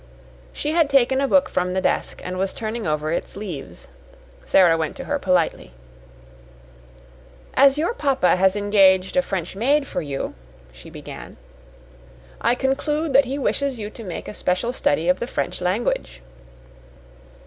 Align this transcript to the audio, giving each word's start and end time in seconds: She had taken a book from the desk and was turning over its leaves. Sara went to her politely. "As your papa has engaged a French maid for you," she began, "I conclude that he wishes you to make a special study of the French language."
She 0.51 0.71
had 0.71 0.89
taken 0.89 1.21
a 1.21 1.27
book 1.27 1.47
from 1.47 1.73
the 1.73 1.79
desk 1.79 2.21
and 2.23 2.35
was 2.39 2.55
turning 2.55 2.87
over 2.87 3.11
its 3.11 3.35
leaves. 3.37 3.87
Sara 4.47 4.75
went 4.75 4.95
to 4.95 5.03
her 5.03 5.19
politely. 5.19 5.73
"As 7.53 7.77
your 7.77 7.93
papa 7.93 8.35
has 8.35 8.55
engaged 8.55 9.15
a 9.15 9.21
French 9.21 9.55
maid 9.55 9.85
for 9.85 10.01
you," 10.01 10.33
she 10.71 10.89
began, 10.89 11.37
"I 12.41 12.55
conclude 12.55 13.13
that 13.13 13.25
he 13.25 13.37
wishes 13.37 13.77
you 13.77 13.91
to 13.91 14.03
make 14.03 14.27
a 14.27 14.33
special 14.33 14.73
study 14.73 15.07
of 15.07 15.19
the 15.19 15.27
French 15.27 15.61
language." 15.61 16.23